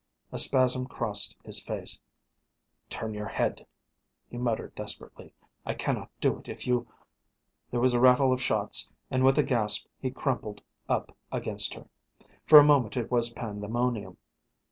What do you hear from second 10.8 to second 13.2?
up against her. For a moment it